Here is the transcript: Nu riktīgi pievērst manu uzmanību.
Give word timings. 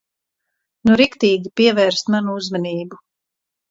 Nu 0.89 0.95
riktīgi 1.03 1.53
pievērst 1.63 2.13
manu 2.17 2.39
uzmanību. 2.43 3.05